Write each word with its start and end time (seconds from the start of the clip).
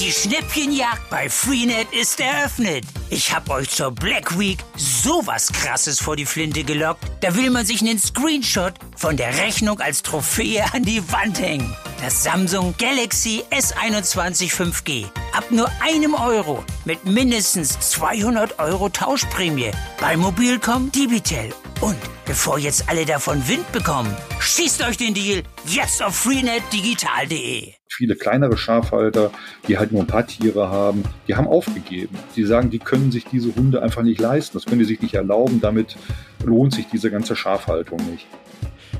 Die 0.00 0.12
Schnäppchenjagd 0.12 1.10
bei 1.10 1.28
Freenet 1.28 1.88
ist 1.92 2.20
eröffnet. 2.20 2.84
Ich 3.10 3.34
hab 3.34 3.50
euch 3.50 3.68
zur 3.68 3.90
Black 3.90 4.38
Week 4.38 4.58
sowas 4.76 5.50
krasses 5.52 5.98
vor 5.98 6.14
die 6.14 6.24
Flinte 6.24 6.62
gelockt. 6.62 7.02
Da 7.20 7.34
will 7.34 7.50
man 7.50 7.66
sich 7.66 7.80
einen 7.80 7.98
Screenshot 7.98 8.74
von 8.96 9.16
der 9.16 9.36
Rechnung 9.38 9.80
als 9.80 10.02
Trophäe 10.04 10.64
an 10.72 10.84
die 10.84 11.02
Wand 11.10 11.40
hängen. 11.40 11.74
Das 12.00 12.22
Samsung 12.22 12.76
Galaxy 12.78 13.42
S21 13.50 14.52
5G. 14.52 15.06
Ab 15.32 15.50
nur 15.50 15.68
einem 15.82 16.14
Euro 16.14 16.64
mit 16.84 17.04
mindestens 17.04 17.80
200 17.80 18.60
Euro 18.60 18.88
Tauschprämie 18.90 19.72
bei 20.00 20.16
Mobilcom 20.16 20.92
Digital. 20.92 21.48
Und 21.80 21.96
bevor 22.26 22.58
jetzt 22.58 22.88
alle 22.88 23.04
davon 23.04 23.46
Wind 23.46 23.70
bekommen, 23.70 24.12
schießt 24.40 24.82
euch 24.82 24.96
den 24.96 25.14
Deal 25.14 25.44
jetzt 25.64 26.02
auf 26.02 26.16
freenetdigital.de. 26.16 27.72
Viele 27.88 28.16
kleinere 28.16 28.58
Schafhalter, 28.58 29.30
die 29.68 29.78
halt 29.78 29.92
nur 29.92 30.02
ein 30.02 30.08
paar 30.08 30.26
Tiere 30.26 30.70
haben, 30.70 31.04
die 31.28 31.36
haben 31.36 31.46
aufgegeben. 31.46 32.18
Die 32.34 32.44
sagen, 32.44 32.70
die 32.70 32.80
können 32.80 33.12
sich 33.12 33.26
diese 33.26 33.54
Hunde 33.54 33.80
einfach 33.80 34.02
nicht 34.02 34.20
leisten. 34.20 34.56
Das 34.56 34.66
können 34.66 34.80
die 34.80 34.86
sich 34.86 35.00
nicht 35.02 35.14
erlauben. 35.14 35.60
Damit 35.60 35.96
lohnt 36.44 36.74
sich 36.74 36.86
diese 36.88 37.12
ganze 37.12 37.36
Schafhaltung 37.36 37.98
nicht. 38.10 38.26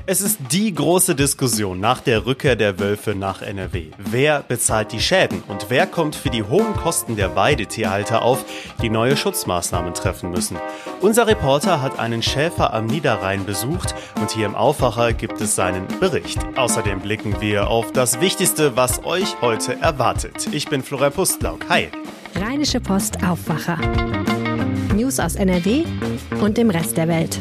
Es 0.05 0.21
ist 0.21 0.39
die 0.51 0.73
große 0.73 1.15
Diskussion 1.15 1.79
nach 1.79 2.01
der 2.01 2.25
Rückkehr 2.25 2.55
der 2.55 2.79
Wölfe 2.79 3.15
nach 3.15 3.41
NRW. 3.41 3.87
Wer 3.97 4.41
bezahlt 4.41 4.91
die 4.91 4.99
Schäden 4.99 5.43
und 5.47 5.67
wer 5.69 5.85
kommt 5.85 6.15
für 6.15 6.29
die 6.29 6.43
hohen 6.43 6.73
Kosten 6.75 7.15
der 7.15 7.35
Weidetierhalter 7.35 8.21
auf, 8.21 8.43
die 8.81 8.89
neue 8.89 9.15
Schutzmaßnahmen 9.15 9.93
treffen 9.93 10.31
müssen? 10.31 10.57
Unser 11.01 11.27
Reporter 11.27 11.81
hat 11.81 11.99
einen 11.99 12.23
Schäfer 12.23 12.73
am 12.73 12.85
Niederrhein 12.87 13.45
besucht 13.45 13.93
und 14.19 14.31
hier 14.31 14.45
im 14.45 14.55
Aufwacher 14.55 15.13
gibt 15.13 15.41
es 15.41 15.55
seinen 15.55 15.87
Bericht. 15.99 16.39
Außerdem 16.55 17.01
blicken 17.01 17.39
wir 17.39 17.67
auf 17.67 17.91
das 17.91 18.19
Wichtigste, 18.19 18.75
was 18.75 19.03
euch 19.05 19.41
heute 19.41 19.79
erwartet. 19.79 20.49
Ich 20.51 20.67
bin 20.67 20.81
Florian 20.83 21.13
Pustlauk. 21.13 21.69
Hi. 21.69 21.89
Rheinische 22.35 22.79
Post 22.79 23.23
Aufwacher. 23.23 23.77
News 24.95 25.19
aus 25.19 25.35
NRW 25.35 25.83
und 26.41 26.57
dem 26.57 26.69
Rest 26.69 26.97
der 26.97 27.07
Welt. 27.07 27.39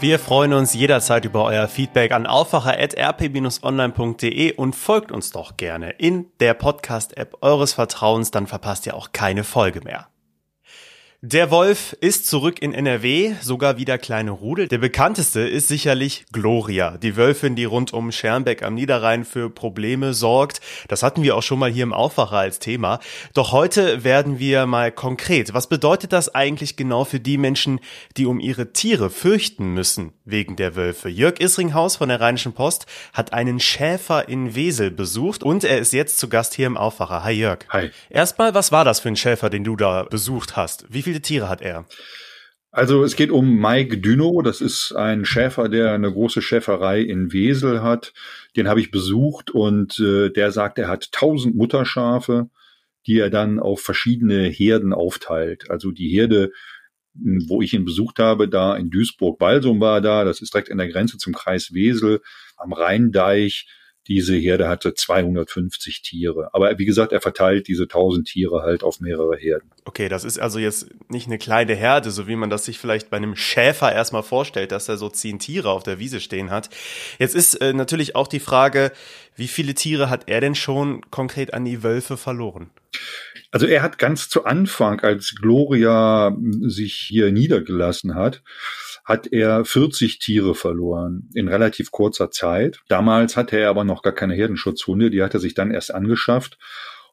Wir 0.00 0.18
freuen 0.18 0.52
uns 0.54 0.72
jederzeit 0.72 1.26
über 1.26 1.44
euer 1.44 1.68
Feedback 1.68 2.12
an 2.12 2.26
aufwacher.rp-online.de 2.26 4.54
und 4.54 4.74
folgt 4.74 5.12
uns 5.12 5.30
doch 5.30 5.58
gerne 5.58 5.90
in 5.90 6.24
der 6.40 6.54
Podcast-App 6.54 7.36
eures 7.42 7.74
Vertrauens, 7.74 8.30
dann 8.30 8.46
verpasst 8.46 8.86
ihr 8.86 8.94
auch 8.94 9.12
keine 9.12 9.44
Folge 9.44 9.82
mehr. 9.82 10.09
Der 11.22 11.50
Wolf 11.50 11.94
ist 12.00 12.26
zurück 12.26 12.62
in 12.62 12.72
NRW, 12.72 13.34
sogar 13.42 13.76
wieder 13.76 13.98
kleine 13.98 14.30
Rudel. 14.30 14.68
Der 14.68 14.78
bekannteste 14.78 15.40
ist 15.40 15.68
sicherlich 15.68 16.24
Gloria, 16.32 16.96
die 16.96 17.14
Wölfin, 17.14 17.56
die 17.56 17.66
rund 17.66 17.92
um 17.92 18.10
Schermbeck 18.10 18.62
am 18.62 18.72
Niederrhein 18.72 19.26
für 19.26 19.50
Probleme 19.50 20.14
sorgt. 20.14 20.62
Das 20.88 21.02
hatten 21.02 21.22
wir 21.22 21.36
auch 21.36 21.42
schon 21.42 21.58
mal 21.58 21.70
hier 21.70 21.82
im 21.82 21.92
Aufwacher 21.92 22.38
als 22.38 22.58
Thema. 22.58 23.00
Doch 23.34 23.52
heute 23.52 24.02
werden 24.02 24.38
wir 24.38 24.64
mal 24.64 24.90
konkret. 24.90 25.52
Was 25.52 25.66
bedeutet 25.66 26.14
das 26.14 26.34
eigentlich 26.34 26.76
genau 26.76 27.04
für 27.04 27.20
die 27.20 27.36
Menschen, 27.36 27.80
die 28.16 28.24
um 28.24 28.40
ihre 28.40 28.72
Tiere 28.72 29.10
fürchten 29.10 29.74
müssen 29.74 30.14
wegen 30.24 30.56
der 30.56 30.74
Wölfe? 30.74 31.10
Jörg 31.10 31.38
Isringhaus 31.38 31.96
von 31.96 32.08
der 32.08 32.22
Rheinischen 32.22 32.54
Post 32.54 32.86
hat 33.12 33.34
einen 33.34 33.60
Schäfer 33.60 34.26
in 34.26 34.54
Wesel 34.54 34.90
besucht 34.90 35.42
und 35.42 35.64
er 35.64 35.80
ist 35.80 35.92
jetzt 35.92 36.18
zu 36.18 36.30
Gast 36.30 36.54
hier 36.54 36.66
im 36.66 36.78
Aufwacher. 36.78 37.24
Hi 37.24 37.34
Jörg. 37.34 37.58
Hi. 37.68 37.90
Erstmal, 38.08 38.54
was 38.54 38.72
war 38.72 38.86
das 38.86 39.00
für 39.00 39.10
ein 39.10 39.16
Schäfer, 39.16 39.50
den 39.50 39.64
du 39.64 39.76
da 39.76 40.04
besucht 40.04 40.56
hast? 40.56 40.86
Wie 40.88 41.09
viele 41.10 41.22
Tiere 41.22 41.48
hat 41.48 41.60
er? 41.60 41.86
Also 42.72 43.02
es 43.02 43.16
geht 43.16 43.32
um 43.32 43.60
Mike 43.60 43.98
Düno, 43.98 44.42
das 44.42 44.60
ist 44.60 44.92
ein 44.92 45.24
Schäfer, 45.24 45.68
der 45.68 45.90
eine 45.90 46.12
große 46.12 46.40
Schäferei 46.40 47.00
in 47.00 47.32
Wesel 47.32 47.82
hat. 47.82 48.12
Den 48.56 48.68
habe 48.68 48.80
ich 48.80 48.92
besucht 48.92 49.50
und 49.50 49.98
äh, 49.98 50.30
der 50.30 50.52
sagt, 50.52 50.78
er 50.78 50.86
hat 50.86 51.10
tausend 51.10 51.56
Mutterschafe, 51.56 52.48
die 53.08 53.18
er 53.18 53.28
dann 53.28 53.58
auf 53.58 53.80
verschiedene 53.80 54.44
Herden 54.44 54.92
aufteilt. 54.92 55.68
Also 55.68 55.90
die 55.90 56.10
Herde, 56.10 56.52
wo 57.14 57.60
ich 57.60 57.74
ihn 57.74 57.84
besucht 57.84 58.20
habe, 58.20 58.48
da 58.48 58.76
in 58.76 58.90
Duisburg-Walsum 58.90 59.80
war 59.80 60.00
da, 60.00 60.22
das 60.22 60.40
ist 60.40 60.54
direkt 60.54 60.70
an 60.70 60.78
der 60.78 60.88
Grenze 60.88 61.18
zum 61.18 61.32
Kreis 61.32 61.74
Wesel, 61.74 62.20
am 62.56 62.72
Rheindeich. 62.72 63.66
Diese 64.10 64.34
Herde 64.34 64.68
hatte 64.68 64.92
250 64.92 66.02
Tiere. 66.02 66.50
Aber 66.52 66.76
wie 66.80 66.84
gesagt, 66.84 67.12
er 67.12 67.20
verteilt 67.20 67.68
diese 67.68 67.84
1000 67.84 68.26
Tiere 68.26 68.62
halt 68.62 68.82
auf 68.82 68.98
mehrere 68.98 69.36
Herden. 69.36 69.70
Okay, 69.84 70.08
das 70.08 70.24
ist 70.24 70.40
also 70.40 70.58
jetzt 70.58 70.88
nicht 71.08 71.28
eine 71.28 71.38
kleine 71.38 71.76
Herde, 71.76 72.10
so 72.10 72.26
wie 72.26 72.34
man 72.34 72.50
das 72.50 72.64
sich 72.64 72.80
vielleicht 72.80 73.08
bei 73.08 73.18
einem 73.18 73.36
Schäfer 73.36 73.92
erstmal 73.92 74.24
vorstellt, 74.24 74.72
dass 74.72 74.88
er 74.88 74.96
so 74.96 75.08
zehn 75.10 75.38
Tiere 75.38 75.70
auf 75.70 75.84
der 75.84 76.00
Wiese 76.00 76.18
stehen 76.18 76.50
hat. 76.50 76.70
Jetzt 77.20 77.36
ist 77.36 77.54
äh, 77.60 77.72
natürlich 77.72 78.16
auch 78.16 78.26
die 78.26 78.40
Frage, 78.40 78.90
wie 79.36 79.46
viele 79.46 79.74
Tiere 79.74 80.10
hat 80.10 80.24
er 80.26 80.40
denn 80.40 80.56
schon 80.56 81.08
konkret 81.12 81.54
an 81.54 81.64
die 81.64 81.84
Wölfe 81.84 82.16
verloren? 82.16 82.70
Also 83.52 83.66
er 83.66 83.82
hat 83.82 83.98
ganz 83.98 84.28
zu 84.28 84.44
Anfang, 84.44 84.98
als 85.00 85.36
Gloria 85.36 86.36
sich 86.62 86.94
hier 86.94 87.30
niedergelassen 87.30 88.16
hat, 88.16 88.42
hat 89.10 89.32
er 89.32 89.64
40 89.64 90.20
Tiere 90.20 90.54
verloren 90.54 91.28
in 91.34 91.48
relativ 91.48 91.90
kurzer 91.90 92.30
Zeit. 92.30 92.80
Damals 92.86 93.36
hatte 93.36 93.58
er 93.58 93.68
aber 93.68 93.82
noch 93.82 94.02
gar 94.02 94.14
keine 94.14 94.34
Herdenschutzhunde, 94.34 95.10
die 95.10 95.22
hat 95.22 95.34
er 95.34 95.40
sich 95.40 95.54
dann 95.54 95.72
erst 95.72 95.92
angeschafft. 95.92 96.58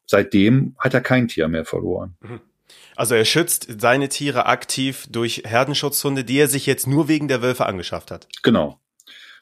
Seitdem 0.06 0.76
hat 0.78 0.94
er 0.94 1.02
kein 1.02 1.28
Tier 1.28 1.48
mehr 1.48 1.66
verloren. 1.66 2.16
Mhm. 2.22 2.40
Also 2.96 3.16
er 3.16 3.26
schützt 3.26 3.82
seine 3.82 4.10
Tiere 4.10 4.46
aktiv 4.46 5.08
durch 5.10 5.42
Herdenschutzhunde, 5.46 6.24
die 6.24 6.38
er 6.38 6.48
sich 6.48 6.68
jetzt 6.68 6.86
nur 6.86 7.08
wegen 7.08 7.28
der 7.28 7.42
Wölfe 7.42 7.66
angeschafft 7.66 8.12
hat. 8.12 8.28
Genau. 8.44 8.80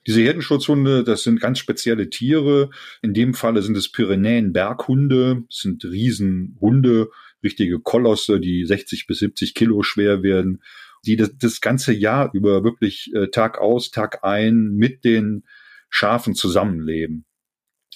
Diese 0.08 0.22
Herdenschutzhunde, 0.22 1.04
das 1.04 1.24
sind 1.24 1.42
ganz 1.42 1.60
spezielle 1.60 2.10
Tiere. 2.10 2.70
In 3.02 3.14
dem 3.14 3.34
Falle 3.34 3.64
sind 3.64 3.76
es 3.76 3.92
Pyrenäen-Berghunde, 3.92 5.44
sind 5.50 5.84
Riesenhunde, 5.84 7.10
richtige 7.44 7.80
Kolosse, 7.80 8.40
die 8.40 8.66
60 8.66 9.08
bis 9.08 9.20
70 9.20 9.56
Kilo 9.56 9.84
schwer 9.84 10.24
werden 10.24 10.62
die 11.06 11.16
das, 11.16 11.32
das 11.38 11.62
ganze 11.62 11.94
Jahr 11.94 12.32
über 12.34 12.64
wirklich 12.64 13.12
äh, 13.14 13.28
Tag 13.28 13.60
aus, 13.60 13.92
Tag 13.92 14.24
ein 14.24 14.72
mit 14.76 15.04
den 15.04 15.44
Schafen 15.90 16.36
zusammenleben. 16.36 17.26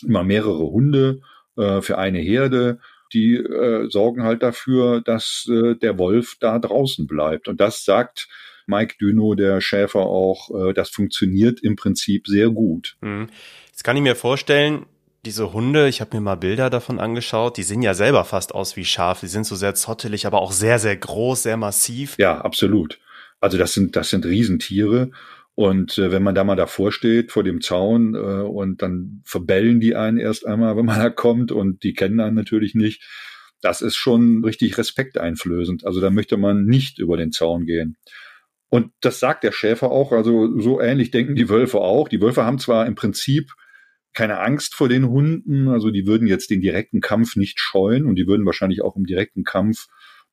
Immer 0.03 0.23
mehrere 0.23 0.69
Hunde 0.69 1.21
äh, 1.57 1.81
für 1.81 1.97
eine 1.97 2.19
Herde, 2.19 2.79
die 3.13 3.35
äh, 3.35 3.89
sorgen 3.89 4.23
halt 4.23 4.43
dafür, 4.43 5.01
dass 5.01 5.49
äh, 5.49 5.75
der 5.75 5.97
Wolf 5.97 6.37
da 6.39 6.59
draußen 6.59 7.07
bleibt. 7.07 7.47
Und 7.47 7.59
das 7.59 7.83
sagt 7.83 8.27
Mike 8.67 8.95
Düno, 9.01 9.33
der 9.33 9.61
Schäfer, 9.61 10.01
auch, 10.01 10.49
äh, 10.69 10.73
das 10.73 10.89
funktioniert 10.89 11.59
im 11.61 11.75
Prinzip 11.75 12.27
sehr 12.27 12.49
gut. 12.49 12.97
Mhm. 13.01 13.27
Jetzt 13.67 13.83
kann 13.83 13.97
ich 13.97 14.03
mir 14.03 14.15
vorstellen, 14.15 14.85
diese 15.25 15.53
Hunde, 15.53 15.87
ich 15.87 16.01
habe 16.01 16.15
mir 16.15 16.21
mal 16.21 16.35
Bilder 16.35 16.69
davon 16.69 16.99
angeschaut, 16.99 17.57
die 17.57 17.63
sehen 17.63 17.81
ja 17.81 17.93
selber 17.93 18.23
fast 18.25 18.53
aus 18.55 18.75
wie 18.77 18.85
Schafe. 18.85 19.25
Die 19.25 19.31
sind 19.31 19.45
so 19.45 19.55
sehr 19.55 19.75
zottelig, 19.75 20.25
aber 20.25 20.41
auch 20.41 20.51
sehr, 20.51 20.79
sehr 20.79 20.95
groß, 20.95 21.43
sehr 21.43 21.57
massiv. 21.57 22.15
Ja, 22.17 22.39
absolut. 22.41 22.99
Also 23.41 23.57
das 23.57 23.73
sind, 23.73 23.95
das 23.95 24.09
sind 24.09 24.25
Riesentiere. 24.25 25.11
Und 25.55 25.97
äh, 25.97 26.11
wenn 26.11 26.23
man 26.23 26.35
da 26.35 26.45
mal 26.45 26.55
davor 26.55 26.93
steht, 26.93 27.33
vor 27.33 27.43
dem 27.43 27.59
Zaun, 27.59 28.15
äh, 28.15 28.17
und 28.17 28.81
dann 28.81 29.21
verbellen 29.25 29.81
die 29.81 29.95
einen 29.95 30.17
erst 30.17 30.45
einmal, 30.45 30.77
wenn 30.77 30.85
man 30.85 30.99
da 30.99 31.09
kommt, 31.09 31.51
und 31.51 31.83
die 31.83 31.93
kennen 31.93 32.21
einen 32.21 32.35
natürlich 32.35 32.75
nicht, 32.75 33.03
das 33.61 33.81
ist 33.81 33.97
schon 33.97 34.43
richtig 34.45 34.77
respekteinflößend. 34.77 35.85
Also 35.85 35.99
da 35.99 36.11
möchte 36.11 36.37
man 36.37 36.63
nicht 36.63 36.97
über 36.97 37.17
den 37.17 37.33
Zaun 37.33 37.65
gehen. 37.65 37.97
Und 38.69 38.91
das 39.01 39.19
sagt 39.19 39.43
der 39.43 39.51
Schäfer 39.51 39.91
auch, 39.91 40.13
also 40.13 40.57
so 40.59 40.79
ähnlich 40.79 41.11
denken 41.11 41.35
die 41.35 41.49
Wölfe 41.49 41.79
auch. 41.79 42.07
Die 42.07 42.21
Wölfe 42.21 42.45
haben 42.45 42.59
zwar 42.59 42.85
im 42.85 42.95
Prinzip 42.95 43.51
keine 44.13 44.39
Angst 44.39 44.75
vor 44.75 44.89
den 44.89 45.07
Hunden. 45.07 45.67
Also 45.67 45.91
die 45.91 46.07
würden 46.07 46.27
jetzt 46.27 46.49
den 46.49 46.61
direkten 46.61 47.01
Kampf 47.01 47.35
nicht 47.35 47.59
scheuen 47.59 48.05
und 48.05 48.15
die 48.15 48.27
würden 48.27 48.45
wahrscheinlich 48.45 48.81
auch 48.81 48.95
im 48.95 49.05
direkten 49.05 49.43
Kampf 49.43 49.87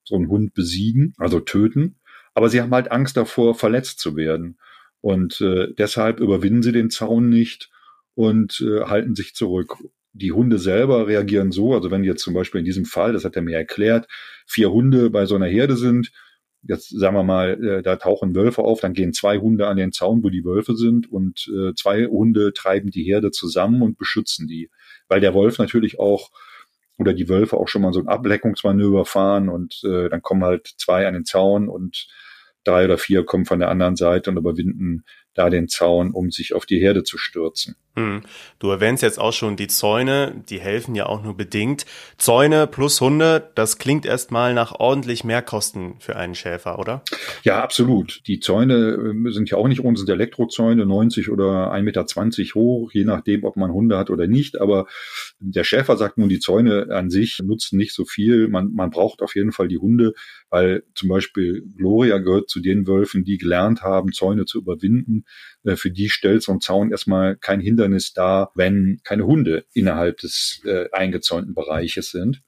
so 0.05 0.15
einen 0.15 0.29
Hund 0.29 0.55
besiegen, 0.55 1.15
also 1.19 1.41
töten. 1.41 1.97
Aber 2.35 2.49
sie 2.49 2.61
haben 2.61 2.73
halt 2.73 2.91
Angst 2.91 3.17
davor, 3.17 3.55
verletzt 3.55 3.99
zu 3.99 4.17
werden. 4.17 4.59
Und 5.01 5.41
äh, 5.41 5.69
deshalb 5.77 6.21
überwinden 6.21 6.63
sie 6.63 6.73
den 6.73 6.91
Zaun 6.91 7.29
nicht 7.29 7.71
und 8.15 8.61
äh, 8.61 8.85
halten 8.85 9.15
sich 9.15 9.35
zurück. 9.35 9.77
Die 10.13 10.33
Hunde 10.33 10.59
selber 10.59 11.07
reagieren 11.07 11.53
so, 11.53 11.75
also 11.75 11.91
wenn 11.91 12.03
jetzt 12.03 12.23
zum 12.23 12.35
Beispiel 12.35 12.61
in 12.61 12.65
diesem 12.65 12.87
Fall, 12.87 13.13
das 13.13 13.25
hat 13.25 13.37
er 13.37 13.43
mir 13.43 13.57
erklärt, 13.57 14.09
vier 14.47 14.73
Hunde 14.73 15.11
bei 15.11 15.27
so 15.27 15.35
einer 15.35 15.47
Herde 15.47 15.77
sind, 15.77 16.11
jetzt 16.69 16.89
sagen 16.91 17.17
wir 17.17 17.23
mal, 17.23 17.63
äh, 17.63 17.83
da 17.83 17.97
tauchen 17.97 18.35
Wölfe 18.35 18.63
auf, 18.63 18.81
dann 18.81 18.93
gehen 18.93 19.13
zwei 19.13 19.39
Hunde 19.39 19.67
an 19.67 19.77
den 19.77 19.93
Zaun, 19.93 20.23
wo 20.23 20.31
die 20.31 20.45
Wölfe 20.45 20.77
sind 20.77 21.11
und 21.11 21.49
äh, 21.49 21.75
zwei 21.75 22.07
Hunde 22.07 22.53
treiben 22.53 22.91
die 22.91 23.05
Herde 23.05 23.31
zusammen 23.31 23.83
und 23.83 23.99
beschützen 23.99 24.47
die. 24.47 24.71
Weil 25.09 25.21
der 25.21 25.35
Wolf 25.35 25.59
natürlich 25.59 25.99
auch 25.99 26.31
oder 26.99 27.13
die 27.13 27.29
Wölfe 27.29 27.57
auch 27.57 27.69
schon 27.69 27.83
mal 27.83 27.93
so 27.93 28.01
ein 28.01 28.09
Ableckungsmanöver 28.09 29.05
fahren 29.05 29.49
und 29.49 29.83
äh, 29.85 30.09
dann 30.09 30.23
kommen 30.23 30.45
halt 30.45 30.75
zwei 30.79 31.07
an 31.07 31.15
den 31.15 31.25
Zaun 31.25 31.69
und 31.69 32.09
drei 32.65 32.85
oder 32.85 32.99
vier 32.99 33.25
kommen 33.25 33.45
von 33.45 33.61
der 33.61 33.69
anderen 33.69 33.97
Seite 33.97 34.31
und 34.31 34.39
überwinden 34.39 35.05
da 35.37 35.51
den 35.51 35.69
Zaun, 35.69 36.13
um 36.13 36.31
sich 36.31 36.55
auf 36.55 36.67
die 36.67 36.81
Herde 36.81 37.05
zu 37.05 37.19
stürzen. 37.19 37.77
Hm. 37.97 38.21
Du 38.59 38.69
erwähnst 38.69 39.03
jetzt 39.03 39.19
auch 39.19 39.33
schon 39.33 39.57
die 39.57 39.69
Zäune, 39.69 40.45
die 40.51 40.61
helfen 40.61 40.95
ja 40.95 41.07
auch 41.07 41.23
nur 41.23 41.35
bedingt. 41.35 41.87
Zäune 42.19 42.67
plus 42.67 43.01
Hunde, 43.01 43.51
das 43.55 43.79
klingt 43.79 44.05
erstmal 44.05 44.53
nach 44.53 44.73
ordentlich 44.79 45.25
Mehrkosten 45.25 45.95
für 45.99 46.15
einen 46.15 46.35
Schäfer, 46.35 46.79
oder? 46.79 47.03
Ja, 47.43 47.63
absolut. 47.63 48.21
Die 48.27 48.39
Zäune 48.39 48.75
äh, 48.75 49.33
sind 49.33 49.49
ja 49.49 49.57
auch 49.57 49.67
nicht 49.67 49.83
ohne 49.83 49.97
sind 49.97 50.11
Elektrozäune, 50.11 50.85
90 50.85 51.31
oder 51.31 51.73
1,20 51.73 51.83
Meter 51.83 52.55
hoch, 52.55 52.93
je 52.93 53.05
nachdem, 53.05 53.45
ob 53.45 53.57
man 53.57 53.73
Hunde 53.73 53.97
hat 53.97 54.11
oder 54.11 54.27
nicht. 54.27 54.61
Aber 54.61 54.87
der 55.41 55.65
Schäfer 55.65 55.97
sagt 55.97 56.19
nun, 56.19 56.29
die 56.29 56.39
Zäune 56.39 56.89
an 56.91 57.09
sich 57.09 57.39
nutzen 57.43 57.79
nicht 57.79 57.95
so 57.95 58.05
viel. 58.05 58.49
Man, 58.49 58.75
man 58.75 58.91
braucht 58.91 59.23
auf 59.23 59.35
jeden 59.35 59.53
Fall 59.53 59.69
die 59.69 59.79
Hunde, 59.79 60.13
weil 60.51 60.85
zum 60.95 61.09
Beispiel 61.09 61.65
Gloria 61.77 62.19
gehört 62.19 62.49
zu 62.49 62.61
den 62.61 62.87
Wölfen, 62.87 63.25
die 63.25 63.39
gelernt 63.39 63.83
haben, 63.83 64.13
Zäune 64.13 64.45
zu 64.45 64.59
überwinden. 64.59 65.25
Äh, 65.65 65.77
für 65.77 65.91
die 65.91 66.09
stellt 66.09 66.43
so 66.43 66.53
ein 66.53 66.61
Zaun 66.61 66.91
erstmal 66.91 67.37
kein 67.37 67.61
Hindernis 67.61 68.13
dar, 68.13 68.53
wenn 68.55 69.01
keine 69.05 69.27
Hunde 69.27 69.65
innerhalb 69.73 70.19
des 70.19 70.61
äh, 70.65 70.87
eingezäunten 70.93 71.55
Bereiches 71.55 72.11
sind. 72.11 72.43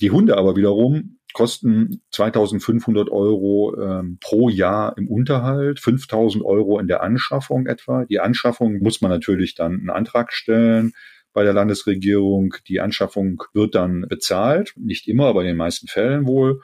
Die 0.00 0.10
Hunde 0.10 0.36
aber 0.36 0.56
wiederum 0.56 1.18
kosten 1.32 2.02
2500 2.10 3.10
Euro 3.10 3.74
ähm, 3.80 4.18
pro 4.20 4.48
Jahr 4.48 4.96
im 4.98 5.08
Unterhalt, 5.08 5.80
5000 5.80 6.44
Euro 6.44 6.78
in 6.78 6.86
der 6.86 7.02
Anschaffung 7.02 7.66
etwa. 7.66 8.04
Die 8.04 8.20
Anschaffung 8.20 8.78
muss 8.80 9.00
man 9.00 9.10
natürlich 9.10 9.54
dann 9.54 9.72
einen 9.72 9.90
Antrag 9.90 10.32
stellen 10.32 10.92
bei 11.32 11.44
der 11.44 11.54
Landesregierung. 11.54 12.54
Die 12.68 12.80
Anschaffung 12.80 13.42
wird 13.54 13.74
dann 13.74 14.02
bezahlt, 14.08 14.74
nicht 14.76 15.08
immer, 15.08 15.26
aber 15.26 15.40
in 15.40 15.48
den 15.48 15.56
meisten 15.56 15.88
Fällen 15.88 16.26
wohl 16.26 16.60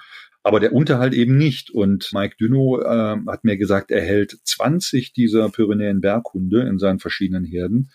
aber 0.48 0.60
der 0.60 0.72
Unterhalt 0.72 1.12
eben 1.12 1.36
nicht. 1.36 1.70
Und 1.70 2.10
Mike 2.14 2.36
Dünno 2.40 2.80
äh, 2.80 3.16
hat 3.26 3.44
mir 3.44 3.58
gesagt, 3.58 3.90
er 3.90 4.00
hält 4.00 4.38
20 4.44 5.12
dieser 5.12 5.50
Pyrenäen 5.50 6.00
Berghunde 6.00 6.62
in 6.62 6.78
seinen 6.78 7.00
verschiedenen 7.00 7.44
Herden. 7.44 7.90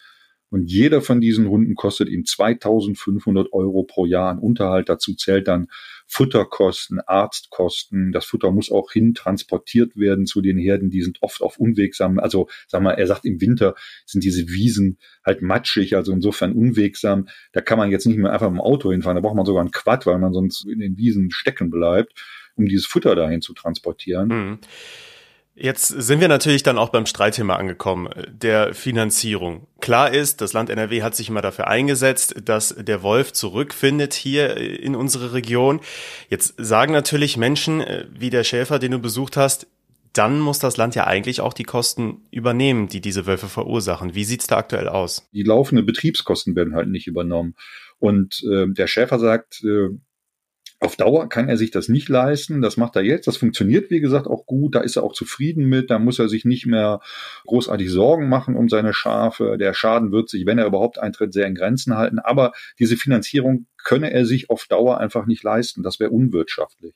Und 0.51 0.69
jeder 0.69 1.01
von 1.01 1.19
diesen 1.19 1.49
Hunden 1.49 1.73
kostet 1.73 2.09
ihm 2.09 2.25
2500 2.25 3.51
Euro 3.53 3.81
pro 3.81 4.05
Jahr 4.05 4.29
an 4.29 4.37
Unterhalt. 4.37 4.87
Dazu 4.87 5.15
zählt 5.15 5.47
dann 5.47 5.65
Futterkosten, 6.05 6.99
Arztkosten. 6.99 8.11
Das 8.11 8.25
Futter 8.25 8.51
muss 8.51 8.71
auch 8.71 8.91
hin 8.91 9.15
transportiert 9.15 9.97
werden 9.97 10.27
zu 10.27 10.41
den 10.41 10.59
Herden. 10.59 10.91
Die 10.91 11.01
sind 11.01 11.23
oft 11.23 11.41
auf 11.41 11.57
unwegsam. 11.57 12.19
Also, 12.19 12.49
sag 12.67 12.83
mal, 12.83 12.91
er 12.91 13.07
sagt, 13.07 13.25
im 13.25 13.41
Winter 13.41 13.73
sind 14.05 14.23
diese 14.23 14.47
Wiesen 14.47 14.99
halt 15.25 15.41
matschig, 15.41 15.95
also 15.95 16.13
insofern 16.13 16.53
unwegsam. 16.53 17.29
Da 17.51 17.61
kann 17.61 17.79
man 17.79 17.89
jetzt 17.89 18.05
nicht 18.05 18.19
mehr 18.19 18.31
einfach 18.31 18.51
mit 18.51 18.59
dem 18.59 18.61
Auto 18.61 18.91
hinfahren. 18.91 19.15
Da 19.15 19.21
braucht 19.21 19.35
man 19.35 19.47
sogar 19.47 19.61
einen 19.61 19.71
Quad, 19.71 20.05
weil 20.05 20.19
man 20.19 20.33
sonst 20.33 20.67
in 20.67 20.77
den 20.77 20.97
Wiesen 20.97 21.31
stecken 21.31 21.71
bleibt 21.71 22.13
um 22.55 22.67
dieses 22.67 22.85
Futter 22.85 23.15
dahin 23.15 23.41
zu 23.41 23.53
transportieren. 23.53 24.27
Mhm. 24.27 24.59
Jetzt 25.55 25.87
sind 25.87 26.19
wir 26.19 26.27
natürlich 26.27 26.63
dann 26.63 26.79
auch 26.79 26.89
beim 26.89 27.05
Streitthema 27.05 27.57
angekommen, 27.57 28.09
der 28.27 28.73
Finanzierung. 28.73 29.67
Klar 29.81 30.11
ist, 30.11 30.41
das 30.41 30.53
Land 30.53 30.71
NRW 30.71 31.03
hat 31.03 31.15
sich 31.15 31.29
immer 31.29 31.43
dafür 31.43 31.67
eingesetzt, 31.67 32.35
dass 32.43 32.75
der 32.75 33.03
Wolf 33.03 33.33
zurückfindet 33.33 34.15
hier 34.15 34.57
in 34.57 34.95
unsere 34.95 35.33
Region. 35.33 35.79
Jetzt 36.27 36.55
sagen 36.57 36.91
natürlich 36.91 37.37
Menschen 37.37 37.81
äh, 37.81 38.07
wie 38.09 38.31
der 38.31 38.43
Schäfer, 38.43 38.79
den 38.79 38.93
du 38.93 38.99
besucht 38.99 39.37
hast, 39.37 39.67
dann 40.13 40.39
muss 40.39 40.57
das 40.57 40.77
Land 40.77 40.95
ja 40.95 41.05
eigentlich 41.05 41.41
auch 41.41 41.53
die 41.53 41.63
Kosten 41.63 42.21
übernehmen, 42.31 42.87
die 42.87 43.01
diese 43.01 43.27
Wölfe 43.27 43.47
verursachen. 43.47 44.15
Wie 44.15 44.23
sieht's 44.23 44.47
da 44.47 44.57
aktuell 44.57 44.87
aus? 44.87 45.27
Die 45.33 45.43
laufenden 45.43 45.85
Betriebskosten 45.85 46.55
werden 46.55 46.75
halt 46.75 46.87
nicht 46.87 47.05
übernommen. 47.05 47.55
Und 47.99 48.43
äh, 48.43 48.67
der 48.67 48.87
Schäfer 48.87 49.19
sagt, 49.19 49.63
äh, 49.63 49.89
auf 50.83 50.95
Dauer 50.97 51.29
kann 51.29 51.49
er 51.49 51.57
sich 51.57 51.71
das 51.71 51.87
nicht 51.87 52.09
leisten. 52.09 52.61
Das 52.61 52.77
macht 52.77 52.95
er 52.95 53.03
jetzt. 53.03 53.27
Das 53.27 53.37
funktioniert, 53.37 53.89
wie 53.89 54.01
gesagt, 54.01 54.27
auch 54.27 54.45
gut. 54.45 54.75
Da 54.75 54.81
ist 54.81 54.97
er 54.97 55.03
auch 55.03 55.13
zufrieden 55.13 55.65
mit. 55.65 55.89
Da 55.89 55.97
muss 55.97 56.19
er 56.19 56.27
sich 56.27 56.45
nicht 56.45 56.65
mehr 56.65 56.99
großartig 57.45 57.89
Sorgen 57.89 58.29
machen 58.29 58.55
um 58.55 58.69
seine 58.69 58.93
Schafe. 58.93 59.57
Der 59.57 59.73
Schaden 59.73 60.11
wird 60.11 60.29
sich, 60.29 60.45
wenn 60.45 60.59
er 60.59 60.65
überhaupt 60.65 60.99
eintritt, 60.99 61.33
sehr 61.33 61.47
in 61.47 61.55
Grenzen 61.55 61.95
halten. 61.95 62.19
Aber 62.19 62.51
diese 62.79 62.97
Finanzierung 62.97 63.67
könne 63.83 64.11
er 64.11 64.25
sich 64.25 64.49
auf 64.49 64.65
Dauer 64.67 64.99
einfach 64.99 65.25
nicht 65.25 65.43
leisten. 65.43 65.83
Das 65.83 65.99
wäre 65.99 66.11
unwirtschaftlich. 66.11 66.93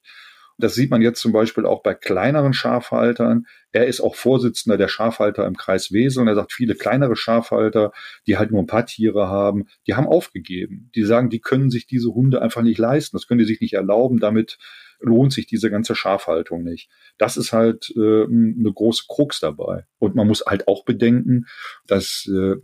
Das 0.57 0.73
sieht 0.73 0.89
man 0.89 1.01
jetzt 1.01 1.21
zum 1.21 1.31
Beispiel 1.31 1.65
auch 1.65 1.83
bei 1.83 1.93
kleineren 1.93 2.53
Schafhaltern. 2.53 3.45
Er 3.71 3.85
ist 3.85 4.01
auch 4.01 4.15
Vorsitzender 4.15 4.77
der 4.77 4.87
Schafhalter 4.87 5.45
im 5.45 5.55
Kreis 5.55 5.91
Wesel 5.91 6.21
und 6.21 6.27
er 6.27 6.35
sagt, 6.35 6.51
viele 6.51 6.75
kleinere 6.75 7.15
Schafhalter, 7.15 7.91
die 8.25 8.37
halt 8.37 8.51
nur 8.51 8.61
ein 8.61 8.67
paar 8.67 8.85
Tiere 8.85 9.27
haben, 9.27 9.67
die 9.85 9.93
haben 9.93 10.07
aufgegeben. 10.07 10.89
Die 10.95 11.03
sagen, 11.03 11.29
die 11.29 11.41
können 11.41 11.69
sich 11.69 11.85
diese 11.85 12.13
Hunde 12.13 12.41
einfach 12.41 12.63
nicht 12.63 12.79
leisten. 12.79 13.17
Das 13.17 13.27
können 13.27 13.39
die 13.39 13.45
sich 13.45 13.61
nicht 13.61 13.73
erlauben. 13.73 14.19
Damit 14.19 14.57
lohnt 14.99 15.33
sich 15.33 15.45
diese 15.45 15.69
ganze 15.69 15.95
Schafhaltung 15.95 16.63
nicht. 16.63 16.89
Das 17.17 17.37
ist 17.37 17.53
halt 17.53 17.93
äh, 17.95 18.23
eine 18.25 18.71
große 18.73 19.03
Krux 19.07 19.39
dabei. 19.39 19.85
Und 19.99 20.15
man 20.15 20.27
muss 20.27 20.43
halt 20.45 20.67
auch 20.67 20.85
bedenken, 20.85 21.45
das 21.85 22.29
äh, 22.31 22.55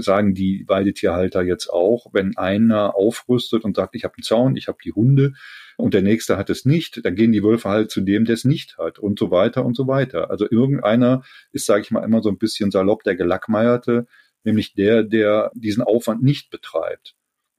sagen 0.00 0.34
die 0.34 0.64
Weidetierhalter 0.66 1.42
jetzt 1.42 1.68
auch, 1.68 2.06
wenn 2.12 2.36
einer 2.36 2.96
aufrüstet 2.96 3.64
und 3.64 3.76
sagt, 3.76 3.94
ich 3.94 4.04
habe 4.04 4.14
einen 4.16 4.24
Zaun, 4.24 4.56
ich 4.56 4.68
habe 4.68 4.78
die 4.84 4.92
Hunde, 4.92 5.34
und 5.80 5.94
der 5.94 6.02
nächste 6.02 6.36
hat 6.36 6.50
es 6.50 6.64
nicht, 6.64 7.04
dann 7.04 7.14
gehen 7.14 7.30
die 7.30 7.44
Wölfe 7.44 7.68
halt 7.68 7.92
zu 7.92 8.00
dem, 8.00 8.24
der 8.24 8.34
es 8.34 8.44
nicht 8.44 8.78
hat 8.78 8.98
und 8.98 9.16
so 9.16 9.30
weiter 9.30 9.64
und 9.64 9.76
so 9.76 9.86
weiter. 9.86 10.28
Also 10.28 10.44
irgendeiner 10.50 11.22
ist, 11.52 11.66
sage 11.66 11.82
ich 11.82 11.92
mal, 11.92 12.02
immer 12.02 12.20
so 12.20 12.30
ein 12.30 12.36
bisschen 12.36 12.72
salopp 12.72 13.04
der 13.04 13.14
Gelackmeierte, 13.14 14.08
nämlich 14.42 14.74
der, 14.74 15.04
der 15.04 15.52
diesen 15.54 15.84
Aufwand 15.84 16.20
nicht 16.20 16.50
betreibt. 16.50 17.14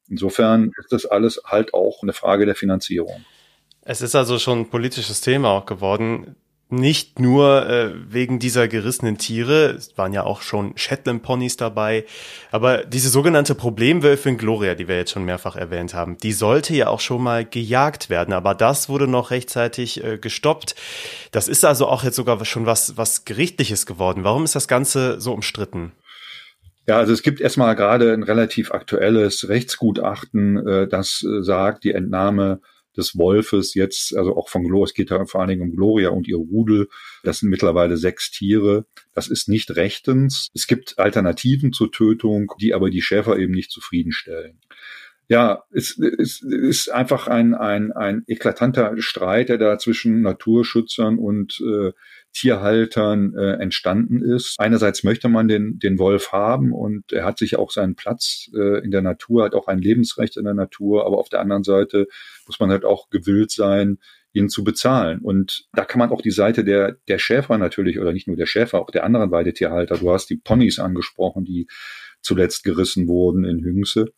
Insofern 0.10 0.72
ist 0.78 0.92
das 0.92 1.06
alles 1.06 1.42
halt 1.46 1.74
auch 1.74 2.04
eine 2.04 2.12
Frage 2.12 2.46
der 2.46 2.56
Finanzierung. 2.56 3.24
Es 3.92 4.04
ist 4.04 4.14
also 4.14 4.38
schon 4.38 4.60
ein 4.60 4.70
politisches 4.70 5.20
Thema 5.20 5.50
auch 5.50 5.66
geworden 5.66 6.36
nicht 6.70 7.20
nur 7.20 7.68
äh, 7.68 7.90
wegen 8.08 8.38
dieser 8.38 8.68
gerissenen 8.68 9.18
Tiere, 9.18 9.72
es 9.72 9.98
waren 9.98 10.14
ja 10.14 10.26
auch 10.26 10.44
schon 10.44 10.78
Shetland 10.78 11.24
Ponys 11.24 11.58
dabei, 11.58 12.06
aber 12.52 12.84
diese 12.84 13.10
sogenannte 13.10 13.56
Problemwölfin 13.56 14.38
Gloria, 14.38 14.76
die 14.76 14.88
wir 14.88 14.96
jetzt 14.98 15.14
schon 15.14 15.26
mehrfach 15.26 15.56
erwähnt 15.56 15.96
haben, 15.96 16.18
die 16.18 16.34
sollte 16.34 16.76
ja 16.76 16.90
auch 16.90 17.00
schon 17.00 17.24
mal 17.24 17.44
gejagt 17.44 18.12
werden, 18.12 18.36
aber 18.36 18.54
das 18.54 18.90
wurde 18.90 19.08
noch 19.08 19.32
rechtzeitig 19.32 20.04
äh, 20.04 20.20
gestoppt. 20.20 20.76
Das 21.32 21.48
ist 21.48 21.66
also 21.66 21.88
auch 21.88 22.04
jetzt 22.04 22.18
sogar 22.18 22.46
schon 22.46 22.68
was 22.68 22.96
was 22.96 23.26
gerichtliches 23.26 23.88
geworden. 23.88 24.24
Warum 24.24 24.44
ist 24.44 24.54
das 24.54 24.68
ganze 24.68 25.20
so 25.20 25.34
umstritten? 25.34 25.94
Ja, 26.86 26.98
also 26.98 27.12
es 27.12 27.24
gibt 27.24 27.42
erstmal 27.42 27.76
gerade 27.76 28.14
ein 28.14 28.22
relativ 28.22 28.70
aktuelles 28.70 29.50
Rechtsgutachten, 29.50 30.68
äh, 30.68 30.88
das 30.88 31.24
äh, 31.24 31.42
sagt, 31.42 31.84
die 31.86 31.94
Entnahme 31.94 32.60
des 33.00 33.18
Wolfes 33.18 33.74
jetzt, 33.74 34.16
also 34.16 34.36
auch 34.36 34.50
von 34.50 34.64
Gloria, 34.64 34.86
es 34.86 34.94
geht 34.94 35.10
da 35.10 35.26
vor 35.26 35.42
allen 35.42 35.50
Dingen 35.50 35.62
um 35.62 35.76
Gloria 35.76 36.10
und 36.10 36.28
ihr 36.28 36.38
Rudel. 36.38 36.90
Das 37.24 37.40
sind 37.40 37.50
mittlerweile 37.50 37.98
sechs 37.98 38.30
Tiere. 38.30 38.86
Das 39.16 39.28
ist 39.28 39.50
nicht 39.50 39.76
rechtens. 39.76 40.50
Es 40.54 40.68
gibt 40.68 41.00
Alternativen 41.00 41.74
zur 41.74 41.92
Tötung, 41.92 42.52
die 42.62 42.74
aber 42.74 42.90
die 42.90 43.02
Schäfer 43.02 43.38
eben 43.40 43.54
nicht 43.54 43.72
zufriedenstellen. 43.72 44.60
Ja, 45.30 45.64
es, 45.72 46.00
es 46.00 46.42
ist 46.42 46.90
einfach 46.90 47.28
ein, 47.28 47.54
ein, 47.54 47.92
ein 47.92 48.24
eklatanter 48.26 48.96
Streit, 48.98 49.50
der 49.50 49.60
da 49.60 49.78
zwischen 49.78 50.22
Naturschützern 50.22 51.20
und 51.20 51.62
äh, 51.62 51.92
Tierhaltern 52.34 53.34
äh, 53.36 53.54
entstanden 53.54 54.22
ist. 54.22 54.56
Einerseits 54.60 55.04
möchte 55.04 55.30
man 55.30 55.48
den, 55.48 55.80
den 55.80 56.00
Wolf 56.00 56.32
haben 56.32 56.72
und 56.72 57.12
er 57.12 57.26
hat 57.26 57.38
sich 57.38 57.58
auch 57.58 57.72
seinen 57.72 57.96
Platz 57.96 58.50
äh, 58.54 58.84
in 58.84 58.92
der 58.92 59.02
Natur, 59.02 59.44
hat 59.46 59.56
auch 59.56 59.68
ein 59.68 59.80
Lebensrecht 59.80 60.38
in 60.38 60.46
der 60.46 60.54
Natur, 60.54 61.06
aber 61.06 61.18
auf 61.18 61.30
der 61.30 61.42
anderen 61.42 61.64
Seite 61.64 62.08
muss 62.46 62.60
man 62.60 62.70
halt 62.70 62.86
auch 62.86 63.10
gewillt 63.10 63.52
sein, 63.52 63.98
ihn 64.32 64.50
zu 64.50 64.64
bezahlen. 64.64 65.20
Und 65.20 65.68
da 65.74 65.86
kann 65.86 66.00
man 66.00 66.12
auch 66.12 66.22
die 66.22 66.32
Seite 66.32 66.64
der, 66.64 66.98
der 67.08 67.18
Schäfer 67.18 67.58
natürlich, 67.58 68.00
oder 68.00 68.14
nicht 68.14 68.28
nur 68.28 68.38
der 68.38 68.46
Schäfer, 68.46 68.80
auch 68.80 68.92
der 68.92 69.04
anderen 69.04 69.32
Weidetierhalter, 69.32 69.98
du 69.98 70.12
hast 70.12 70.30
die 70.30 70.38
Ponys 70.38 70.80
angesprochen, 70.80 71.46
die 71.46 71.68
zuletzt 72.22 72.64
gerissen 72.64 73.08
wurden 73.08 73.44
in 73.44 73.64
Hüngse 73.64 74.14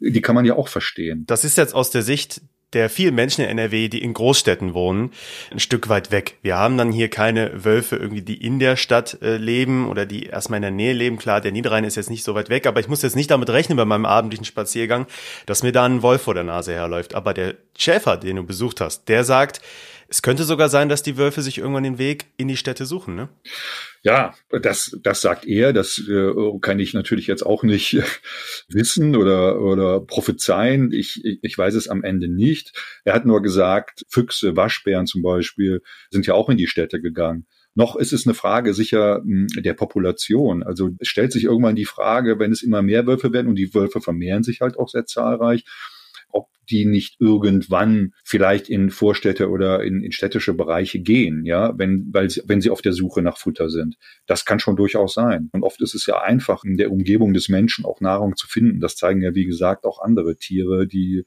die 0.00 0.20
kann 0.20 0.34
man 0.34 0.44
ja 0.44 0.54
auch 0.54 0.68
verstehen. 0.68 1.24
Das 1.26 1.44
ist 1.44 1.56
jetzt 1.56 1.74
aus 1.74 1.90
der 1.90 2.02
Sicht 2.02 2.42
der 2.74 2.90
vielen 2.90 3.14
Menschen 3.14 3.42
in 3.42 3.50
NRW, 3.50 3.88
die 3.88 4.02
in 4.02 4.14
Großstädten 4.14 4.74
wohnen, 4.74 5.12
ein 5.50 5.60
Stück 5.60 5.88
weit 5.88 6.10
weg. 6.10 6.36
Wir 6.42 6.56
haben 6.56 6.76
dann 6.76 6.92
hier 6.92 7.08
keine 7.08 7.64
Wölfe 7.64 7.96
irgendwie, 7.96 8.22
die 8.22 8.44
in 8.44 8.58
der 8.58 8.76
Stadt 8.76 9.18
äh, 9.22 9.36
leben 9.36 9.88
oder 9.88 10.06
die 10.06 10.26
erstmal 10.26 10.58
in 10.58 10.62
der 10.62 10.70
Nähe 10.70 10.92
leben. 10.92 11.16
Klar, 11.16 11.40
der 11.40 11.52
Niederrhein 11.52 11.84
ist 11.84 11.96
jetzt 11.96 12.10
nicht 12.10 12.24
so 12.24 12.34
weit 12.34 12.50
weg, 12.50 12.66
aber 12.66 12.80
ich 12.80 12.88
muss 12.88 13.02
jetzt 13.02 13.16
nicht 13.16 13.30
damit 13.30 13.50
rechnen 13.50 13.76
bei 13.76 13.84
meinem 13.84 14.06
abendlichen 14.06 14.44
Spaziergang, 14.44 15.06
dass 15.46 15.62
mir 15.62 15.72
da 15.72 15.84
ein 15.84 16.02
Wolf 16.02 16.22
vor 16.22 16.34
der 16.34 16.44
Nase 16.44 16.72
herläuft. 16.72 17.14
Aber 17.14 17.32
der 17.32 17.54
Schäfer, 17.76 18.16
den 18.16 18.36
du 18.36 18.42
besucht 18.44 18.80
hast, 18.80 19.08
der 19.08 19.24
sagt, 19.24 19.60
es 20.08 20.22
könnte 20.22 20.44
sogar 20.44 20.68
sein, 20.68 20.88
dass 20.88 21.02
die 21.02 21.16
Wölfe 21.16 21.42
sich 21.42 21.58
irgendwann 21.58 21.84
den 21.84 21.98
Weg 21.98 22.26
in 22.36 22.48
die 22.48 22.56
Städte 22.56 22.86
suchen, 22.86 23.14
ne? 23.14 23.28
Ja, 24.02 24.34
das, 24.50 24.98
das 25.02 25.22
sagt 25.22 25.46
er. 25.46 25.72
Das 25.72 25.98
äh, 25.98 26.32
kann 26.60 26.78
ich 26.78 26.92
natürlich 26.92 27.26
jetzt 27.26 27.44
auch 27.44 27.62
nicht 27.62 27.96
wissen 28.68 29.16
oder, 29.16 29.60
oder 29.62 30.00
prophezeien. 30.00 30.92
Ich, 30.92 31.24
ich, 31.24 31.56
weiß 31.56 31.74
es 31.74 31.88
am 31.88 32.04
Ende 32.04 32.28
nicht. 32.28 32.72
Er 33.04 33.14
hat 33.14 33.24
nur 33.24 33.40
gesagt, 33.40 34.04
Füchse, 34.10 34.56
Waschbären 34.56 35.06
zum 35.06 35.22
Beispiel 35.22 35.80
sind 36.10 36.26
ja 36.26 36.34
auch 36.34 36.50
in 36.50 36.58
die 36.58 36.66
Städte 36.66 37.00
gegangen. 37.00 37.46
Noch 37.74 37.96
ist 37.96 38.12
es 38.12 38.26
eine 38.26 38.34
Frage 38.34 38.74
sicher 38.74 39.22
hm, 39.24 39.48
der 39.56 39.74
Population. 39.74 40.62
Also 40.62 40.90
es 40.98 41.08
stellt 41.08 41.32
sich 41.32 41.44
irgendwann 41.44 41.74
die 41.74 41.86
Frage, 41.86 42.38
wenn 42.38 42.52
es 42.52 42.62
immer 42.62 42.82
mehr 42.82 43.06
Wölfe 43.06 43.32
werden 43.32 43.48
und 43.48 43.56
die 43.56 43.74
Wölfe 43.74 44.02
vermehren 44.02 44.42
sich 44.42 44.60
halt 44.60 44.78
auch 44.78 44.90
sehr 44.90 45.06
zahlreich, 45.06 45.64
ob 46.34 46.48
die 46.70 46.86
nicht 46.86 47.16
irgendwann 47.20 48.12
vielleicht 48.24 48.68
in 48.68 48.90
Vorstädte 48.90 49.50
oder 49.50 49.82
in, 49.84 50.02
in 50.02 50.12
städtische 50.12 50.54
Bereiche 50.54 51.00
gehen, 51.00 51.44
ja, 51.44 51.76
wenn, 51.78 52.08
weil 52.12 52.30
sie, 52.30 52.42
wenn 52.46 52.60
sie 52.60 52.70
auf 52.70 52.82
der 52.82 52.92
Suche 52.92 53.22
nach 53.22 53.38
Futter 53.38 53.68
sind. 53.68 53.96
Das 54.26 54.44
kann 54.44 54.60
schon 54.60 54.76
durchaus 54.76 55.14
sein. 55.14 55.50
Und 55.52 55.62
oft 55.62 55.80
ist 55.82 55.94
es 55.94 56.06
ja 56.06 56.20
einfach, 56.22 56.64
in 56.64 56.76
der 56.76 56.90
Umgebung 56.90 57.34
des 57.34 57.48
Menschen 57.48 57.84
auch 57.84 58.00
Nahrung 58.00 58.36
zu 58.36 58.46
finden. 58.48 58.80
Das 58.80 58.96
zeigen 58.96 59.22
ja, 59.22 59.34
wie 59.34 59.44
gesagt, 59.44 59.84
auch 59.84 60.00
andere 60.00 60.36
Tiere, 60.36 60.86
die 60.86 61.24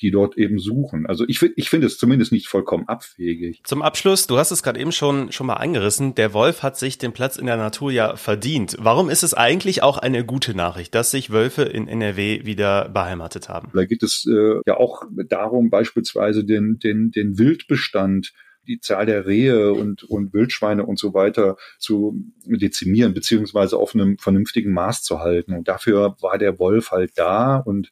die 0.00 0.10
dort 0.10 0.36
eben 0.36 0.58
suchen. 0.58 1.06
Also 1.06 1.24
ich 1.28 1.38
finde 1.38 1.54
ich 1.56 1.70
finde 1.70 1.86
es 1.86 1.98
zumindest 1.98 2.32
nicht 2.32 2.48
vollkommen 2.48 2.88
abwegig. 2.88 3.60
Zum 3.64 3.82
Abschluss, 3.82 4.26
du 4.26 4.38
hast 4.38 4.50
es 4.50 4.62
gerade 4.62 4.80
eben 4.80 4.92
schon, 4.92 5.32
schon 5.32 5.46
mal 5.46 5.54
angerissen, 5.54 6.14
der 6.14 6.32
Wolf 6.32 6.62
hat 6.62 6.78
sich 6.78 6.98
den 6.98 7.12
Platz 7.12 7.36
in 7.36 7.46
der 7.46 7.56
Natur 7.56 7.90
ja 7.90 8.16
verdient. 8.16 8.76
Warum 8.78 9.10
ist 9.10 9.22
es 9.22 9.34
eigentlich 9.34 9.82
auch 9.82 9.98
eine 9.98 10.24
gute 10.24 10.54
Nachricht, 10.54 10.94
dass 10.94 11.10
sich 11.10 11.30
Wölfe 11.30 11.62
in 11.62 11.88
NRW 11.88 12.44
wieder 12.44 12.88
beheimatet 12.88 13.48
haben? 13.48 13.70
Da 13.74 13.84
geht 13.84 14.02
es 14.02 14.26
äh, 14.26 14.60
ja 14.66 14.76
auch 14.76 15.02
darum, 15.28 15.70
beispielsweise 15.70 16.44
den, 16.44 16.78
den, 16.78 17.10
den 17.10 17.38
Wildbestand 17.38 18.32
die 18.66 18.80
Zahl 18.80 19.06
der 19.06 19.26
Rehe 19.26 19.72
und, 19.72 20.04
und 20.04 20.32
Wildschweine 20.32 20.84
und 20.86 20.98
so 20.98 21.14
weiter 21.14 21.56
zu 21.78 22.22
dezimieren, 22.44 23.14
beziehungsweise 23.14 23.76
auf 23.76 23.94
einem 23.94 24.18
vernünftigen 24.18 24.72
Maß 24.72 25.02
zu 25.02 25.20
halten. 25.20 25.54
Und 25.54 25.66
dafür 25.66 26.16
war 26.20 26.38
der 26.38 26.58
Wolf 26.58 26.90
halt 26.90 27.12
da 27.16 27.56
und 27.56 27.90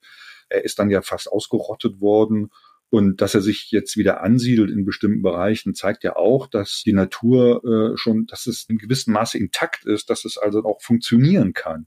er 0.49 0.65
ist 0.65 0.79
dann 0.79 0.91
ja 0.91 1.03
fast 1.03 1.31
ausgerottet 1.31 2.01
worden. 2.01 2.51
Und 2.91 3.21
dass 3.21 3.35
er 3.35 3.43
sich 3.43 3.71
jetzt 3.71 3.99
wieder 3.99 4.23
ansiedelt 4.23 4.71
in 4.71 4.87
bestimmten 4.87 5.21
Bereichen, 5.21 5.75
zeigt 5.75 6.05
ja 6.05 6.17
auch, 6.17 6.47
dass 6.47 6.83
die 6.87 6.95
Natur 6.95 7.63
äh, 7.65 7.99
schon, 7.99 8.27
dass 8.27 8.47
es 8.47 8.65
in 8.69 8.79
gewissem 8.79 9.13
Maße 9.13 9.37
intakt 9.37 9.85
ist, 9.85 10.09
dass 10.09 10.25
es 10.25 10.39
also 10.39 10.65
auch 10.65 10.81
funktionieren 10.81 11.53
kann. 11.53 11.87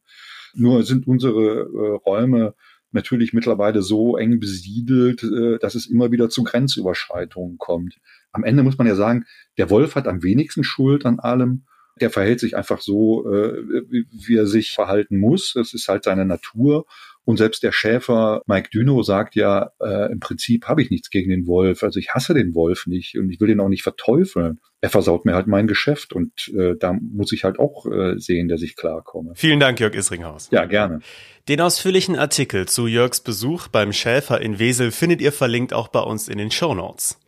Nur 0.54 0.84
sind 0.84 1.08
unsere 1.08 1.62
äh, 1.62 1.96
Räume 2.06 2.54
natürlich 2.92 3.34
mittlerweile 3.34 3.82
so 3.82 4.18
eng 4.18 4.40
besiedelt, 4.40 5.24
äh, 5.24 5.58
dass 5.60 5.76
es 5.76 5.88
immer 5.88 6.12
wieder 6.12 6.30
zu 6.30 6.44
Grenzüberschreitungen 6.44 7.58
kommt. 7.58 7.98
Am 8.32 8.44
Ende 8.44 8.64
muss 8.64 8.78
man 8.78 8.88
ja 8.88 8.96
sagen, 8.96 9.26
der 9.58 9.70
Wolf 9.70 9.96
hat 9.96 10.08
am 10.08 10.24
wenigsten 10.24 10.64
Schuld 10.64 11.06
an 11.06 11.20
allem. 11.20 11.66
Der 12.00 12.10
verhält 12.10 12.40
sich 12.40 12.56
einfach 12.56 12.82
so, 12.82 13.30
äh, 13.32 13.64
wie 13.90 14.36
er 14.36 14.48
sich 14.48 14.72
verhalten 14.72 15.18
muss. 15.20 15.54
Das 15.54 15.74
ist 15.74 15.88
halt 15.88 16.04
seine 16.04 16.26
Natur. 16.26 16.86
Und 17.24 17.38
selbst 17.38 17.62
der 17.62 17.72
Schäfer 17.72 18.42
Mike 18.48 18.70
Düno 18.74 19.04
sagt 19.04 19.36
ja, 19.36 19.72
äh, 19.80 20.12
im 20.12 20.20
Prinzip 20.20 20.66
habe 20.66 20.82
ich 20.82 20.90
nichts 20.90 21.10
gegen 21.10 21.30
den 21.30 21.46
Wolf. 21.46 21.84
Also 21.84 22.00
ich 22.00 22.10
hasse 22.10 22.34
den 22.34 22.56
Wolf 22.56 22.88
nicht 22.88 23.18
und 23.18 23.30
ich 23.30 23.40
will 23.40 23.48
den 23.48 23.60
auch 23.60 23.70
nicht 23.70 23.84
verteufeln. 23.84 24.60
Er 24.82 24.90
versaut 24.90 25.26
mir 25.26 25.36
halt 25.36 25.46
mein 25.46 25.68
Geschäft 25.68 26.14
und 26.14 26.32
äh, 26.58 26.74
da 26.80 26.94
muss 26.94 27.32
ich 27.32 27.44
halt 27.44 27.60
auch 27.60 27.86
äh, 27.86 28.18
sehen, 28.18 28.48
dass 28.48 28.64
ich 28.64 28.76
klarkomme. 28.76 29.34
Vielen 29.36 29.60
Dank, 29.60 29.80
Jörg 29.80 29.94
Isringhaus. 29.94 30.50
Ja, 30.52 30.66
gerne. 30.66 31.00
Den 31.48 31.62
ausführlichen 31.62 32.18
Artikel 32.18 32.68
zu 32.68 32.88
Jörgs 32.88 33.20
Besuch 33.20 33.68
beim 33.68 33.94
Schäfer 33.94 34.42
in 34.42 34.58
Wesel 34.58 34.92
findet 34.92 35.22
ihr 35.22 35.32
verlinkt 35.32 35.74
auch 35.74 35.90
bei 35.90 36.02
uns 36.02 36.28
in 36.28 36.40
den 36.40 36.50
Show 36.50 36.74
Notes. 36.74 37.20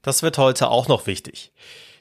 Das 0.00 0.22
wird 0.22 0.38
heute 0.38 0.68
auch 0.68 0.88
noch 0.88 1.06
wichtig. 1.06 1.52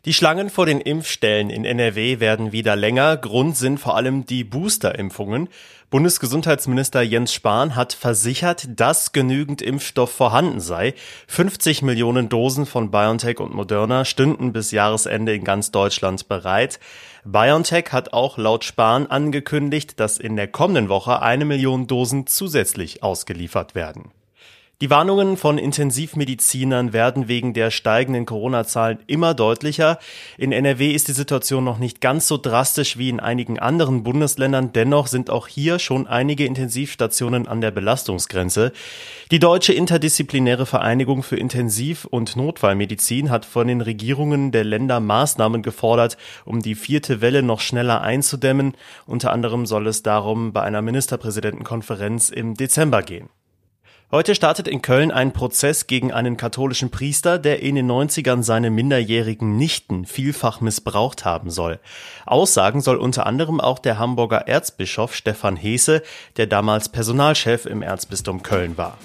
Die 0.05 0.13
Schlangen 0.13 0.51
vor 0.51 0.67
den 0.67 0.79
Impfstellen 0.79 1.49
in 1.49 1.65
NRW 1.65 2.19
werden 2.19 2.51
wieder 2.51 2.75
länger. 2.75 3.17
Grund 3.17 3.57
sind 3.57 3.79
vor 3.79 3.95
allem 3.95 4.23
die 4.27 4.43
Boosterimpfungen. 4.43 5.49
Bundesgesundheitsminister 5.91 7.03
Jens 7.03 7.31
Spahn 7.31 7.75
hat 7.75 7.93
versichert, 7.93 8.67
dass 8.75 9.11
genügend 9.11 9.61
Impfstoff 9.61 10.11
vorhanden 10.11 10.59
sei. 10.59 10.95
50 11.27 11.83
Millionen 11.83 12.27
Dosen 12.27 12.65
von 12.65 12.89
BioNTech 12.89 13.39
und 13.39 13.53
Moderna 13.53 14.03
stünden 14.03 14.51
bis 14.51 14.71
Jahresende 14.71 15.35
in 15.35 15.43
ganz 15.43 15.69
Deutschland 15.69 16.27
bereit. 16.27 16.79
BioNTech 17.23 17.91
hat 17.91 18.13
auch 18.13 18.37
laut 18.37 18.63
Spahn 18.63 19.05
angekündigt, 19.05 19.99
dass 19.99 20.17
in 20.17 20.35
der 20.35 20.47
kommenden 20.47 20.89
Woche 20.89 21.21
eine 21.21 21.45
Million 21.45 21.85
Dosen 21.85 22.25
zusätzlich 22.25 23.03
ausgeliefert 23.03 23.75
werden. 23.75 24.11
Die 24.81 24.89
Warnungen 24.89 25.37
von 25.37 25.57
Intensivmedizinern 25.57 26.91
werden 26.91 27.29
wegen 27.29 27.53
der 27.53 27.71
steigenden 27.71 28.25
Corona-Zahlen 28.25 28.99
immer 29.07 29.33
deutlicher. 29.33 29.99
In 30.37 30.51
NRW 30.51 30.91
ist 30.91 31.07
die 31.07 31.13
Situation 31.13 31.63
noch 31.63 31.77
nicht 31.77 32.01
ganz 32.01 32.27
so 32.27 32.37
drastisch 32.37 32.97
wie 32.97 33.07
in 33.07 33.21
einigen 33.21 33.57
anderen 33.57 34.03
Bundesländern. 34.03 34.73
Dennoch 34.73 35.07
sind 35.07 35.29
auch 35.29 35.47
hier 35.47 35.79
schon 35.79 36.07
einige 36.07 36.45
Intensivstationen 36.45 37.47
an 37.47 37.61
der 37.61 37.71
Belastungsgrenze. 37.71 38.73
Die 39.31 39.39
Deutsche 39.39 39.71
Interdisziplinäre 39.71 40.65
Vereinigung 40.65 41.23
für 41.23 41.37
Intensiv- 41.37 42.03
und 42.03 42.35
Notfallmedizin 42.35 43.29
hat 43.29 43.45
von 43.45 43.69
den 43.69 43.79
Regierungen 43.79 44.51
der 44.51 44.65
Länder 44.65 44.99
Maßnahmen 44.99 45.61
gefordert, 45.61 46.17
um 46.43 46.61
die 46.61 46.75
vierte 46.75 47.21
Welle 47.21 47.43
noch 47.43 47.61
schneller 47.61 48.01
einzudämmen. 48.01 48.73
Unter 49.05 49.31
anderem 49.31 49.65
soll 49.65 49.87
es 49.87 50.03
darum 50.03 50.51
bei 50.51 50.63
einer 50.63 50.81
Ministerpräsidentenkonferenz 50.81 52.29
im 52.29 52.55
Dezember 52.55 53.01
gehen. 53.01 53.29
Heute 54.11 54.35
startet 54.35 54.67
in 54.67 54.83
Köln 54.83 55.09
ein 55.09 55.33
Prozess 55.33 55.87
gegen 55.87 56.13
einen 56.13 56.37
katholischen 56.37 56.91
Priester, 56.91 57.39
der 57.39 57.63
in 57.63 57.73
den 57.73 57.89
90ern 57.89 58.43
seine 58.43 58.69
minderjährigen 58.69 59.57
Nichten 59.57 60.05
vielfach 60.05 60.61
missbraucht 60.61 61.25
haben 61.25 61.49
soll. 61.49 61.79
Aussagen 62.27 62.81
soll 62.81 62.97
unter 62.97 63.25
anderem 63.25 63.59
auch 63.59 63.79
der 63.79 63.97
Hamburger 63.97 64.47
Erzbischof 64.47 65.15
Stefan 65.15 65.55
Heese, 65.55 66.03
der 66.37 66.45
damals 66.45 66.89
Personalchef 66.89 67.65
im 67.65 67.81
Erzbistum 67.81 68.43
Köln 68.43 68.77
war. 68.77 68.99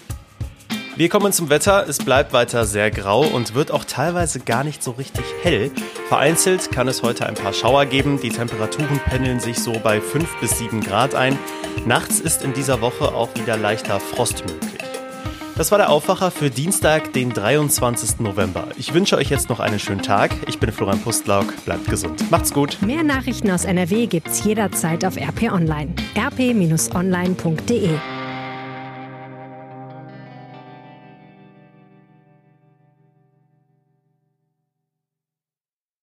Wir 0.97 1.09
kommen 1.09 1.33
zum 1.33 1.49
Wetter. 1.49 1.88
Es 1.88 1.97
bleibt 1.97 2.35
weiter 2.35 2.66
sehr 2.66 2.90
grau 2.90 3.23
und 3.23 3.54
wird 3.54 3.71
auch 3.71 3.87
teilweise 3.87 4.40
gar 4.40 4.64
nicht 4.64 4.83
so 4.83 4.90
richtig 4.90 5.25
hell. 5.42 5.71
Vereinzelt 6.09 6.71
kann 6.73 6.88
es 6.88 7.02
heute 7.02 7.25
ein 7.25 7.37
paar 7.37 7.54
Schauer 7.54 7.87
geben. 7.87 8.21
Die 8.21 8.28
Temperaturen 8.28 9.00
pendeln 9.07 9.40
sich 9.40 9.61
so 9.61 9.73
bei 9.83 9.99
5 9.99 10.40
bis 10.40 10.59
7 10.59 10.83
Grad 10.83 11.14
ein. 11.14 11.38
Nachts 11.87 12.21
ist 12.21 12.42
in 12.42 12.52
dieser 12.52 12.83
Woche 12.83 13.14
auch 13.14 13.30
wieder 13.37 13.57
leichter 13.57 13.99
Frost 13.99 14.45
möglich. 14.47 14.89
Das 15.61 15.71
war 15.71 15.76
der 15.76 15.90
Aufwacher 15.90 16.31
für 16.31 16.49
Dienstag, 16.49 17.12
den 17.12 17.35
23. 17.35 18.21
November. 18.21 18.69
Ich 18.79 18.95
wünsche 18.95 19.19
euch 19.19 19.29
jetzt 19.29 19.50
noch 19.50 19.61
einen 19.61 19.79
schönen 19.79 20.00
Tag. 20.00 20.31
Ich 20.49 20.59
bin 20.59 20.73
Florian 20.73 20.99
Pustlauk. 21.02 21.55
Bleibt 21.67 21.85
gesund. 21.85 22.31
Macht's 22.31 22.55
gut. 22.55 22.79
Mehr 22.81 23.02
Nachrichten 23.02 23.50
aus 23.50 23.67
NRW 23.67 24.07
gibt's 24.07 24.43
jederzeit 24.43 25.05
auf 25.05 25.19
RP 25.19 25.52
Online. 25.52 25.93
rp-online.de 26.17 27.90